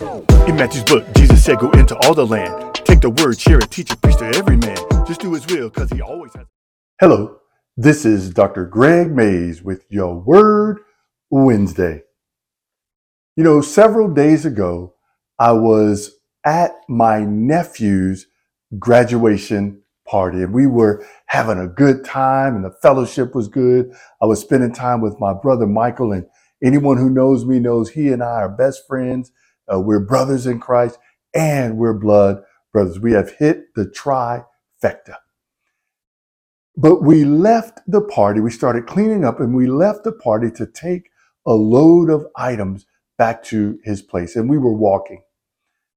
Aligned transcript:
In 0.00 0.54
Matthew's 0.54 0.84
book, 0.84 1.04
Jesus 1.16 1.44
said, 1.44 1.58
Go 1.58 1.70
into 1.72 1.96
all 2.06 2.14
the 2.14 2.24
land, 2.24 2.76
take 2.76 3.00
the 3.00 3.10
word, 3.10 3.40
share 3.40 3.58
it, 3.58 3.68
teach 3.70 3.90
it, 3.90 4.00
preach 4.00 4.16
to 4.18 4.26
every 4.26 4.56
man. 4.56 4.76
Just 5.08 5.20
do 5.20 5.32
his 5.32 5.44
will, 5.48 5.70
because 5.70 5.90
he 5.90 6.00
always 6.00 6.32
has. 6.34 6.46
Hello, 7.00 7.38
this 7.76 8.04
is 8.04 8.30
Dr. 8.30 8.64
Gregg 8.64 9.10
Mays 9.10 9.60
with 9.60 9.84
Your 9.88 10.14
Word 10.14 10.78
Wednesday. 11.30 12.02
You 13.34 13.42
know, 13.42 13.60
several 13.60 14.08
days 14.08 14.46
ago, 14.46 14.94
I 15.36 15.50
was 15.52 16.12
at 16.44 16.76
my 16.88 17.24
nephew's 17.24 18.26
graduation 18.78 19.82
party 20.06 20.42
and 20.42 20.54
we 20.54 20.68
were 20.68 21.04
having 21.26 21.58
a 21.58 21.66
good 21.66 22.04
time 22.04 22.54
and 22.54 22.64
the 22.64 22.76
fellowship 22.82 23.34
was 23.34 23.48
good. 23.48 23.92
I 24.22 24.26
was 24.26 24.40
spending 24.40 24.72
time 24.72 25.00
with 25.00 25.18
my 25.18 25.34
brother 25.34 25.66
Michael 25.66 26.12
and 26.12 26.24
anyone 26.64 26.98
who 26.98 27.10
knows 27.10 27.44
me 27.44 27.58
knows 27.58 27.90
he 27.90 28.08
and 28.08 28.22
I 28.22 28.42
are 28.42 28.48
best 28.48 28.86
friends. 28.86 29.32
Uh, 29.72 29.80
we're 29.80 30.00
brothers 30.00 30.46
in 30.46 30.60
Christ 30.60 30.98
and 31.34 31.76
we're 31.76 31.94
blood 31.94 32.42
brothers. 32.72 33.00
We 33.00 33.12
have 33.12 33.32
hit 33.32 33.74
the 33.74 33.86
trifecta. 33.86 35.16
But 36.76 37.02
we 37.02 37.24
left 37.24 37.80
the 37.88 38.00
party, 38.00 38.40
we 38.40 38.50
started 38.50 38.86
cleaning 38.86 39.24
up 39.24 39.40
and 39.40 39.54
we 39.54 39.66
left 39.66 40.04
the 40.04 40.12
party 40.12 40.50
to 40.52 40.66
take 40.66 41.10
a 41.46 41.52
load 41.52 42.08
of 42.08 42.26
items 42.36 42.86
back 43.16 43.42
to 43.44 43.80
his 43.82 44.00
place. 44.00 44.36
And 44.36 44.48
we 44.48 44.58
were 44.58 44.74
walking. 44.74 45.22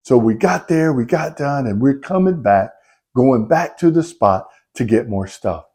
So 0.04 0.18
we 0.18 0.34
got 0.34 0.68
there, 0.68 0.92
we 0.92 1.06
got 1.06 1.38
done, 1.38 1.68
and 1.68 1.80
we're 1.80 2.00
coming 2.00 2.42
back, 2.42 2.72
going 3.16 3.48
back 3.48 3.78
to 3.80 3.92
the 3.92 4.02
spot 4.02 4.48
to 4.76 4.84
get 4.84 5.08
more 5.08 5.28
stuff. 5.28 5.66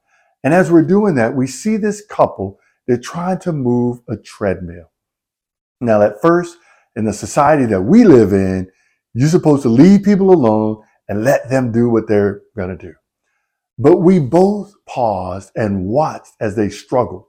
And 0.43 0.53
as 0.53 0.71
we're 0.71 0.83
doing 0.83 1.15
that, 1.15 1.37
we 1.37 1.47
see 1.47 1.77
this 1.77 2.05
couple, 2.05 2.59
they're 2.87 2.99
trying 2.99 3.39
to 3.41 3.53
move 3.53 4.01
a 4.09 4.17
treadmill. 4.17 4.91
Now, 5.81 6.03
at 6.03 6.21
first, 6.21 6.57
in 6.97 7.05
the 7.05 7.13
society 7.13 7.67
that 7.67 7.83
we 7.83 8.05
live 8.05 8.33
in, 8.33 8.69
you're 9.15 9.29
supposed 9.29 9.63
to 9.63 9.69
leave 9.69 10.03
people 10.03 10.33
alone 10.33 10.83
and 11.09 11.23
let 11.25 11.49
them 11.51 11.71
do 11.71 11.89
what 11.89 12.09
they're 12.09 12.43
going 12.57 12.77
to 12.77 12.87
do. 12.87 12.95
But 13.79 13.99
we 13.99 14.19
both 14.19 14.73
paused 14.87 15.53
and 15.55 15.85
watched 15.85 16.33
as 16.41 16.57
they 16.57 16.71
struggled. 16.71 17.27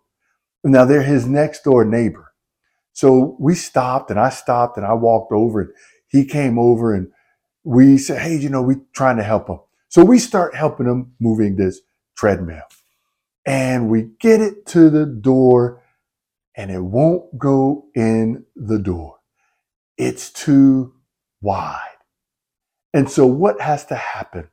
Now 0.64 0.86
they're 0.86 1.04
his 1.04 1.28
next 1.28 1.64
door 1.64 1.86
neighbor. 1.86 2.34
So 2.94 3.38
we 3.40 3.54
stopped 3.54 4.10
and 4.10 4.20
I 4.20 4.30
stopped 4.30 4.78
and 4.78 4.86
I 4.86 4.94
walked 4.94 5.32
over 5.32 5.62
and 5.62 5.72
he 6.08 6.26
came 6.26 6.58
over 6.58 6.96
and 6.96 7.10
we 7.64 7.98
said, 7.98 8.22
Hey, 8.22 8.38
you 8.38 8.50
know, 8.50 8.62
we're 8.62 8.82
trying 8.94 9.18
to 9.18 9.24
help 9.24 9.50
him. 9.50 9.60
So 9.90 10.04
we 10.04 10.20
start 10.20 10.56
helping 10.56 10.88
him 10.88 11.14
moving 11.20 11.58
this 11.58 11.82
treadmill 12.18 12.64
and 13.46 13.90
we 13.90 14.10
get 14.20 14.42
it 14.42 14.66
to 14.68 14.90
the 14.90 15.06
door 15.06 15.84
and 16.56 16.72
it 16.72 16.82
won't 16.82 17.38
go 17.38 17.86
in 17.96 18.46
the 18.56 18.80
door. 18.80 19.17
It's 19.98 20.30
too 20.32 20.94
wide. 21.42 21.82
And 22.94 23.10
so 23.10 23.26
what 23.26 23.62
has 23.62 23.86
to 23.88 23.96
happen? 23.96 24.50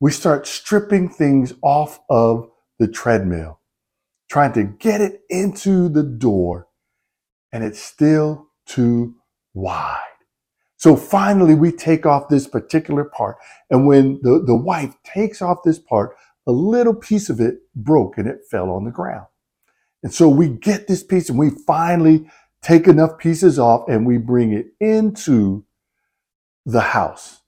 We 0.00 0.10
start 0.10 0.46
stripping 0.46 1.08
things 1.08 1.54
off 1.62 2.00
of 2.10 2.50
the 2.78 2.88
treadmill, 2.88 3.60
trying 4.30 4.52
to 4.54 4.64
get 4.64 5.00
it 5.00 5.20
into 5.30 5.88
the 5.88 6.02
door, 6.02 6.68
and 7.52 7.62
it's 7.62 7.80
still 7.80 8.48
too 8.66 9.14
wide. 9.54 10.00
So 10.76 10.96
finally, 10.96 11.54
we 11.54 11.70
take 11.70 12.06
off 12.06 12.28
this 12.28 12.48
particular 12.48 13.04
part. 13.04 13.36
And 13.70 13.86
when 13.86 14.18
the, 14.22 14.42
the 14.44 14.56
wife 14.56 14.96
takes 15.04 15.40
off 15.40 15.58
this 15.64 15.78
part, 15.78 16.16
a 16.44 16.50
little 16.50 16.94
piece 16.94 17.30
of 17.30 17.40
it 17.40 17.58
broke 17.76 18.18
and 18.18 18.26
it 18.26 18.40
fell 18.50 18.70
on 18.70 18.84
the 18.84 18.90
ground. 18.90 19.26
And 20.02 20.12
so 20.12 20.28
we 20.28 20.48
get 20.48 20.88
this 20.88 21.04
piece 21.04 21.28
and 21.28 21.38
we 21.38 21.50
finally 21.50 22.28
take 22.62 22.86
enough 22.86 23.18
pieces 23.18 23.58
off 23.58 23.88
and 23.88 24.06
we 24.06 24.18
bring 24.18 24.52
it 24.52 24.66
into 24.80 25.64
the 26.64 26.80
house. 26.80 27.40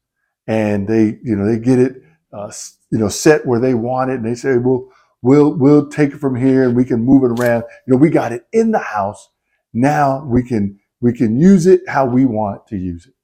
And 0.46 0.86
they, 0.86 1.18
you 1.22 1.36
know, 1.36 1.46
they 1.46 1.58
get 1.58 1.78
it, 1.78 2.02
uh, 2.32 2.52
you 2.90 2.98
know, 2.98 3.08
set 3.08 3.46
where 3.46 3.60
they 3.60 3.74
want 3.74 4.10
it. 4.10 4.14
And 4.14 4.26
they 4.26 4.34
say, 4.34 4.58
well, 4.58 4.88
we'll, 5.22 5.54
we'll 5.54 5.88
take 5.88 6.12
it 6.12 6.18
from 6.18 6.36
here 6.36 6.64
and 6.64 6.76
we 6.76 6.84
can 6.84 7.00
move 7.00 7.24
it 7.24 7.40
around. 7.40 7.64
You 7.86 7.94
know, 7.94 7.96
we 7.96 8.10
got 8.10 8.32
it 8.32 8.46
in 8.52 8.72
the 8.72 8.78
house. 8.78 9.30
Now 9.72 10.24
we 10.24 10.42
can, 10.42 10.78
we 11.00 11.12
can 11.12 11.40
use 11.40 11.66
it 11.66 11.80
how 11.88 12.06
we 12.06 12.24
want 12.24 12.66
to 12.68 12.76
use 12.76 13.06
it. 13.06 13.14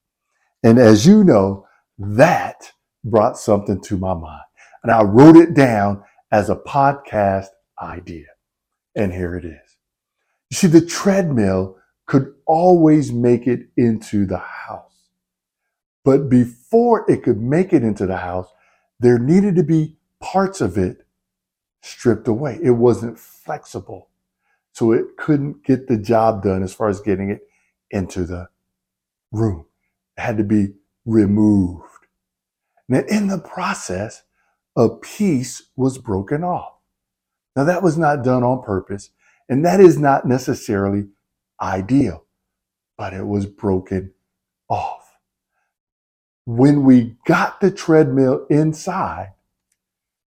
And 0.62 0.78
as 0.78 1.06
you 1.06 1.24
know, 1.24 1.66
that 1.98 2.72
brought 3.04 3.36
something 3.36 3.80
to 3.82 3.96
my 3.96 4.14
mind. 4.14 4.42
And 4.82 4.92
I 4.92 5.02
wrote 5.02 5.36
it 5.36 5.54
down 5.54 6.02
as 6.30 6.48
a 6.48 6.56
podcast 6.56 7.48
idea. 7.80 8.26
And 8.94 9.12
here 9.12 9.36
it 9.36 9.44
is. 9.44 9.76
You 10.50 10.56
see, 10.56 10.66
the 10.66 10.84
treadmill 10.84 11.76
could 12.10 12.34
always 12.46 13.12
make 13.12 13.46
it 13.46 13.68
into 13.78 14.26
the 14.26 14.38
house. 14.38 15.10
But 16.04 16.28
before 16.28 17.10
it 17.10 17.22
could 17.22 17.40
make 17.40 17.72
it 17.72 17.84
into 17.84 18.06
the 18.06 18.18
house, 18.18 18.48
there 18.98 19.20
needed 19.20 19.56
to 19.56 19.62
be 19.62 19.96
parts 20.20 20.60
of 20.60 20.76
it 20.76 21.06
stripped 21.82 22.28
away. 22.28 22.58
It 22.62 22.72
wasn't 22.72 23.20
flexible. 23.20 24.10
So 24.72 24.92
it 24.92 25.18
couldn't 25.18 25.64
get 25.64 25.86
the 25.86 25.98
job 25.98 26.42
done 26.42 26.64
as 26.64 26.74
far 26.74 26.88
as 26.88 27.00
getting 27.00 27.30
it 27.30 27.42
into 27.92 28.24
the 28.24 28.48
room 29.32 29.66
It 30.18 30.22
had 30.22 30.38
to 30.38 30.44
be 30.44 30.74
removed. 31.06 31.84
Now, 32.88 33.02
in 33.08 33.28
the 33.28 33.38
process, 33.38 34.24
a 34.76 34.88
piece 34.88 35.62
was 35.76 35.98
broken 35.98 36.42
off. 36.44 36.74
Now, 37.56 37.64
that 37.64 37.84
was 37.84 37.98
not 37.98 38.24
done 38.24 38.42
on 38.42 38.64
purpose, 38.64 39.10
and 39.48 39.64
that 39.64 39.80
is 39.80 39.98
not 39.98 40.26
necessarily 40.26 41.06
ideal, 41.60 42.24
but 42.96 43.12
it 43.12 43.26
was 43.26 43.46
broken 43.46 44.12
off. 44.68 45.16
When 46.46 46.84
we 46.84 47.16
got 47.26 47.60
the 47.60 47.70
treadmill 47.70 48.46
inside, 48.48 49.34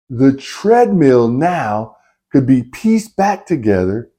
the 0.09 0.33
treadmill 0.33 1.27
now 1.27 1.97
could 2.31 2.45
be 2.45 2.63
pieced 2.63 3.15
back 3.15 3.45
together 3.45 4.11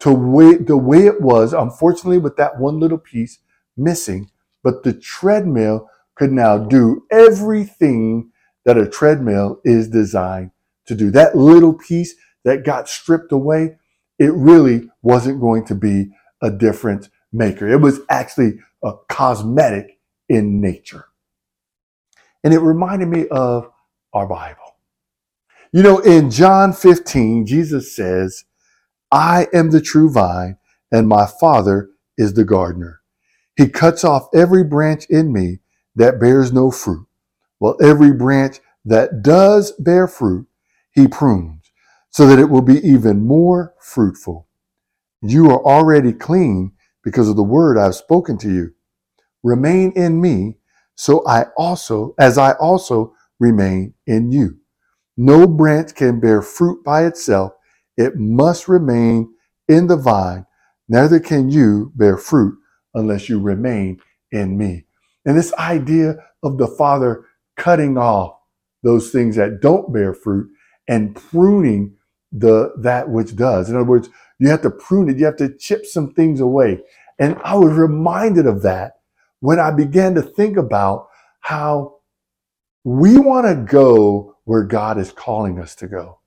to 0.00 0.12
way, 0.12 0.54
the 0.54 0.76
way 0.76 1.06
it 1.06 1.20
was, 1.20 1.52
unfortunately, 1.52 2.18
with 2.18 2.36
that 2.36 2.58
one 2.58 2.80
little 2.80 2.98
piece 2.98 3.38
missing, 3.76 4.30
but 4.62 4.82
the 4.82 4.92
treadmill 4.92 5.88
could 6.14 6.32
now 6.32 6.58
do 6.58 7.06
everything 7.10 8.30
that 8.64 8.76
a 8.76 8.88
treadmill 8.88 9.60
is 9.64 9.88
designed 9.88 10.50
to 10.86 10.94
do. 10.94 11.10
That 11.10 11.36
little 11.36 11.74
piece 11.74 12.14
that 12.44 12.64
got 12.64 12.88
stripped 12.88 13.32
away, 13.32 13.76
it 14.18 14.32
really 14.32 14.90
wasn't 15.02 15.40
going 15.40 15.64
to 15.66 15.74
be 15.74 16.10
a 16.42 16.50
difference 16.50 17.08
maker. 17.32 17.68
It 17.68 17.80
was 17.80 18.00
actually 18.10 18.58
a 18.82 18.92
cosmetic 19.08 19.98
in 20.28 20.60
nature. 20.60 21.06
And 22.44 22.52
it 22.52 22.58
reminded 22.58 23.08
me 23.08 23.28
of 23.28 23.70
our 24.12 24.26
Bible. 24.26 24.76
You 25.72 25.82
know, 25.82 26.00
in 26.00 26.30
John 26.30 26.72
15, 26.72 27.46
Jesus 27.46 27.94
says, 27.94 28.44
I 29.10 29.46
am 29.54 29.70
the 29.70 29.80
true 29.80 30.10
vine, 30.10 30.58
and 30.90 31.08
my 31.08 31.26
Father 31.26 31.90
is 32.18 32.34
the 32.34 32.44
gardener. 32.44 33.00
He 33.56 33.68
cuts 33.68 34.04
off 34.04 34.28
every 34.34 34.64
branch 34.64 35.06
in 35.06 35.32
me 35.32 35.60
that 35.96 36.20
bears 36.20 36.52
no 36.52 36.70
fruit, 36.70 37.06
while 37.58 37.76
every 37.82 38.12
branch 38.12 38.58
that 38.84 39.22
does 39.22 39.72
bear 39.72 40.08
fruit, 40.08 40.46
he 40.92 41.08
prunes, 41.08 41.70
so 42.10 42.26
that 42.26 42.38
it 42.38 42.50
will 42.50 42.62
be 42.62 42.86
even 42.86 43.24
more 43.24 43.74
fruitful. 43.80 44.48
You 45.22 45.50
are 45.50 45.64
already 45.64 46.12
clean 46.12 46.72
because 47.04 47.28
of 47.28 47.36
the 47.36 47.42
word 47.42 47.78
I've 47.78 47.94
spoken 47.94 48.38
to 48.38 48.52
you. 48.52 48.74
Remain 49.42 49.92
in 49.92 50.20
me, 50.20 50.56
so 50.96 51.26
I 51.26 51.46
also, 51.56 52.14
as 52.18 52.38
I 52.38 52.52
also 52.52 53.14
remain 53.38 53.94
in 54.06 54.32
you. 54.32 54.58
No 55.16 55.46
branch 55.46 55.94
can 55.94 56.20
bear 56.20 56.42
fruit 56.42 56.82
by 56.84 57.04
itself. 57.06 57.52
It 57.96 58.16
must 58.16 58.68
remain 58.68 59.32
in 59.68 59.86
the 59.86 59.96
vine. 59.96 60.46
Neither 60.88 61.20
can 61.20 61.50
you 61.50 61.92
bear 61.94 62.16
fruit 62.16 62.58
unless 62.94 63.28
you 63.28 63.40
remain 63.40 64.00
in 64.30 64.56
me. 64.58 64.86
And 65.24 65.36
this 65.36 65.52
idea 65.54 66.16
of 66.42 66.58
the 66.58 66.66
Father 66.66 67.24
cutting 67.56 67.96
off 67.96 68.34
those 68.82 69.10
things 69.10 69.36
that 69.36 69.60
don't 69.60 69.92
bear 69.92 70.14
fruit 70.14 70.50
and 70.88 71.14
pruning 71.14 71.96
the 72.32 72.72
that 72.78 73.08
which 73.08 73.36
does. 73.36 73.68
In 73.68 73.76
other 73.76 73.84
words, 73.84 74.08
you 74.38 74.48
have 74.48 74.62
to 74.62 74.70
prune 74.70 75.08
it, 75.08 75.18
you 75.18 75.24
have 75.26 75.36
to 75.36 75.56
chip 75.56 75.86
some 75.86 76.12
things 76.12 76.40
away. 76.40 76.80
And 77.18 77.36
I 77.44 77.54
was 77.54 77.72
reminded 77.72 78.46
of 78.46 78.62
that 78.62 78.94
when 79.40 79.60
I 79.60 79.70
began 79.70 80.14
to 80.14 80.22
think 80.22 80.56
about 80.56 81.08
how 81.40 81.96
we 82.84 83.18
want 83.18 83.46
to 83.46 83.54
go 83.54 84.36
where 84.44 84.64
God 84.64 84.98
is 84.98 85.12
calling 85.12 85.60
us 85.60 85.74
to 85.76 85.86
go. 85.86 86.18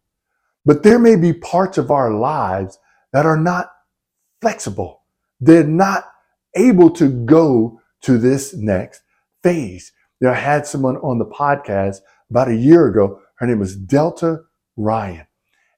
But 0.65 0.83
there 0.83 0.99
may 0.99 1.15
be 1.15 1.33
parts 1.33 1.77
of 1.77 1.91
our 1.91 2.11
lives 2.11 2.79
that 3.11 3.25
are 3.25 3.37
not 3.37 3.71
flexible. 4.41 5.03
They're 5.39 5.63
not 5.63 6.05
able 6.55 6.89
to 6.91 7.09
go 7.09 7.81
to 8.01 8.17
this 8.17 8.53
next 8.53 9.01
phase. 9.43 9.91
You 10.19 10.27
know, 10.27 10.33
I 10.33 10.37
had 10.37 10.65
someone 10.65 10.97
on 10.97 11.19
the 11.19 11.25
podcast 11.25 11.97
about 12.29 12.47
a 12.47 12.55
year 12.55 12.87
ago. 12.87 13.21
Her 13.35 13.47
name 13.47 13.59
was 13.59 13.75
Delta 13.75 14.43
Ryan. 14.77 15.27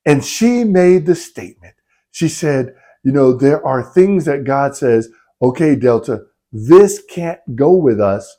And 0.07 0.25
she 0.25 0.65
made 0.65 1.05
the 1.05 1.15
statement. 1.15 1.75
She 2.11 2.29
said, 2.29 2.75
you 3.03 3.13
know, 3.13 3.33
there 3.33 3.65
are 3.67 3.83
things 3.83 4.25
that 4.25 4.45
God 4.45 4.75
says, 4.75 5.09
okay, 5.41 5.75
Delta, 5.75 6.23
this 6.53 7.03
can't 7.09 7.41
go 7.55 7.73
with 7.73 8.01
us 8.01 8.37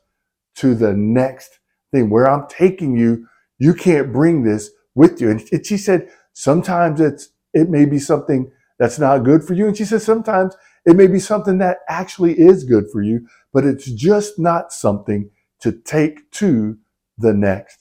to 0.56 0.74
the 0.74 0.94
next 0.94 1.60
thing. 1.92 2.10
Where 2.10 2.28
I'm 2.28 2.48
taking 2.48 2.96
you, 2.96 3.28
you 3.58 3.74
can't 3.74 4.12
bring 4.12 4.44
this 4.44 4.70
with 4.96 5.20
you. 5.20 5.30
And 5.30 5.66
she 5.66 5.78
said, 5.78 6.10
sometimes 6.34 7.00
it's 7.00 7.30
it 7.54 7.70
may 7.70 7.86
be 7.86 8.00
something 8.00 8.52
that's 8.78 8.98
not 8.98 9.24
good 9.24 9.44
for 9.44 9.54
you. 9.54 9.68
And 9.68 9.76
she 9.76 9.86
said, 9.86 10.02
sometimes 10.02 10.56
it 10.86 10.96
may 10.96 11.08
be 11.08 11.20
something 11.20 11.58
that 11.58 11.78
actually 11.88 12.38
is 12.38 12.64
good 12.64 12.86
for 12.92 13.02
you, 13.02 13.28
but 13.52 13.66
it's 13.66 13.90
just 13.92 14.38
not 14.38 14.72
something 14.72 15.30
to 15.60 15.72
take 15.72 16.30
to 16.32 16.78
the 17.18 17.34
next 17.34 17.80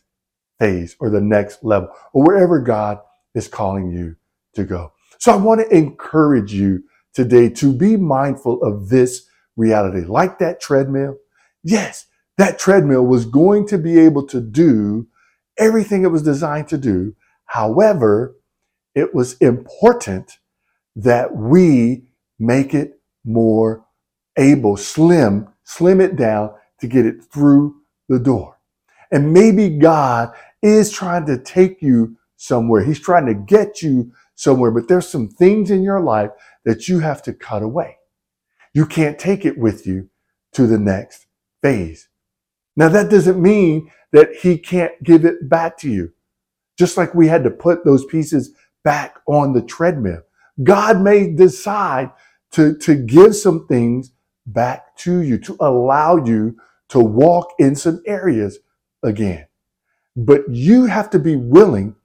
phase 0.59 0.97
or 0.99 1.09
the 1.09 1.21
next 1.21 1.63
level 1.63 1.89
or 2.13 2.25
wherever 2.25 2.61
God 2.61 2.99
is 3.37 3.47
calling 3.47 3.91
you 3.91 4.15
to 4.55 4.63
go. 4.63 4.91
So 5.19 5.31
I 5.31 5.35
want 5.35 5.61
to 5.61 5.75
encourage 5.75 6.53
you 6.53 6.83
today 7.13 7.49
to 7.49 7.71
be 7.71 7.95
mindful 7.95 8.61
of 8.63 8.89
this 8.89 9.27
reality. 9.55 10.01
Like 10.01 10.39
that 10.39 10.59
treadmill, 10.59 11.17
yes, 11.63 12.07
that 12.37 12.59
treadmill 12.59 13.05
was 13.05 13.25
going 13.25 13.67
to 13.67 13.77
be 13.77 13.99
able 13.99 14.25
to 14.27 14.41
do 14.41 15.07
everything 15.57 16.03
it 16.03 16.11
was 16.11 16.23
designed 16.23 16.67
to 16.69 16.77
do. 16.77 17.15
However, 17.45 18.35
it 18.93 19.13
was 19.13 19.33
important 19.37 20.37
that 20.95 21.35
we 21.35 22.09
make 22.39 22.73
it 22.73 22.99
more 23.23 23.85
able, 24.37 24.77
slim, 24.77 25.47
slim 25.63 26.01
it 26.01 26.15
down 26.15 26.53
to 26.79 26.87
get 26.87 27.05
it 27.05 27.23
through 27.31 27.75
the 28.09 28.19
door. 28.19 28.59
And 29.11 29.33
maybe 29.33 29.69
God 29.69 30.33
is 30.61 30.91
trying 30.91 31.25
to 31.27 31.37
take 31.37 31.81
you 31.81 32.17
somewhere. 32.37 32.83
He's 32.83 32.99
trying 32.99 33.25
to 33.25 33.33
get 33.33 33.81
you 33.81 34.13
somewhere, 34.35 34.71
but 34.71 34.87
there's 34.87 35.09
some 35.09 35.27
things 35.27 35.69
in 35.69 35.83
your 35.83 35.99
life 35.99 36.31
that 36.63 36.87
you 36.87 36.99
have 36.99 37.21
to 37.23 37.33
cut 37.33 37.63
away. 37.63 37.97
You 38.73 38.85
can't 38.85 39.19
take 39.19 39.45
it 39.45 39.57
with 39.57 39.85
you 39.85 40.09
to 40.53 40.67
the 40.67 40.77
next 40.77 41.25
phase. 41.61 42.07
Now, 42.75 42.89
that 42.89 43.09
doesn't 43.09 43.41
mean 43.41 43.91
that 44.11 44.35
he 44.35 44.57
can't 44.57 45.03
give 45.03 45.25
it 45.25 45.49
back 45.49 45.77
to 45.79 45.89
you. 45.89 46.13
Just 46.77 46.95
like 46.95 47.15
we 47.15 47.27
had 47.27 47.43
to 47.43 47.49
put 47.49 47.83
those 47.83 48.05
pieces 48.05 48.51
back 48.83 49.17
on 49.27 49.53
the 49.53 49.63
treadmill. 49.63 50.21
God 50.63 51.01
may 51.01 51.31
decide 51.33 52.11
to, 52.51 52.77
to 52.77 52.95
give 52.95 53.35
some 53.35 53.67
things 53.67 54.11
back 54.45 54.95
to 54.97 55.21
you, 55.21 55.37
to 55.39 55.57
allow 55.59 56.23
you 56.23 56.57
to 56.89 56.99
walk 56.99 57.53
in 57.59 57.75
some 57.75 58.01
areas 58.05 58.59
again. 59.03 59.47
But 60.15 60.49
you 60.49 60.85
have 60.85 61.09
to 61.11 61.19
be 61.19 61.35
willing 61.35 61.95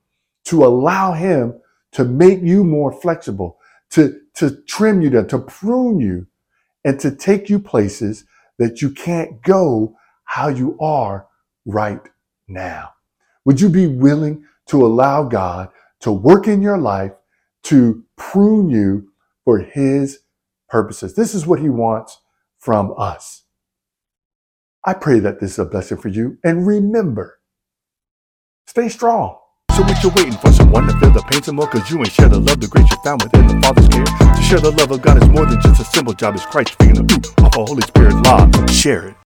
to 0.46 0.64
allow 0.64 1.12
him 1.12 1.60
to 1.92 2.04
make 2.04 2.40
you 2.42 2.64
more 2.64 2.92
flexible, 2.92 3.58
to, 3.90 4.20
to 4.34 4.62
trim 4.62 5.02
you 5.02 5.10
down, 5.10 5.28
to 5.28 5.38
prune 5.38 6.00
you, 6.00 6.26
and 6.84 6.98
to 7.00 7.14
take 7.14 7.48
you 7.48 7.58
places 7.58 8.24
that 8.58 8.82
you 8.82 8.90
can't 8.90 9.42
go 9.42 9.96
how 10.24 10.48
you 10.48 10.78
are 10.80 11.26
right 11.66 12.00
now. 12.48 12.90
Would 13.44 13.60
you 13.60 13.68
be 13.68 13.86
willing 13.86 14.44
to 14.66 14.84
allow 14.84 15.24
God 15.24 15.68
to 16.00 16.12
work 16.12 16.48
in 16.48 16.62
your 16.62 16.78
life 16.78 17.12
to 17.64 18.04
prune 18.16 18.70
you 18.70 19.08
for 19.44 19.58
his 19.58 20.20
purposes? 20.68 21.14
This 21.14 21.34
is 21.34 21.46
what 21.46 21.60
he 21.60 21.68
wants 21.68 22.18
from 22.58 22.94
us. 22.96 23.42
I 24.84 24.94
pray 24.94 25.20
that 25.20 25.40
this 25.40 25.52
is 25.52 25.58
a 25.60 25.64
blessing 25.64 25.98
for 25.98 26.08
you. 26.08 26.38
And 26.42 26.66
remember, 26.66 27.38
stay 28.66 28.88
strong. 28.88 29.38
So 29.74 29.82
what 29.84 30.02
you 30.02 30.10
waiting 30.10 30.38
for? 30.38 30.52
Someone 30.52 30.86
to 30.86 30.92
feel 31.00 31.10
the 31.10 31.22
pain 31.22 31.42
some 31.42 31.56
more? 31.56 31.66
Cause 31.66 31.90
you 31.90 31.98
ain't 31.98 32.12
share 32.12 32.28
the 32.28 32.38
love, 32.38 32.60
the 32.60 32.68
grace 32.68 32.90
you 32.90 32.96
found 33.02 33.22
within 33.22 33.46
the 33.46 33.58
Father's 33.62 33.88
care. 33.88 34.04
To 34.04 34.42
share 34.42 34.60
the 34.60 34.70
love 34.70 34.90
of 34.90 35.00
God 35.00 35.22
is 35.22 35.28
more 35.30 35.46
than 35.46 35.60
just 35.62 35.80
a 35.80 35.84
simple 35.84 36.12
job. 36.12 36.34
It's 36.34 36.44
Christ 36.44 36.74
speaking 36.74 36.94
the 36.94 37.14
ooh 37.14 37.44
off 37.44 37.56
a 37.56 37.64
Holy 37.64 37.82
Spirit 37.82 38.14
law. 38.22 38.50
Share 38.66 39.08
it. 39.08 39.16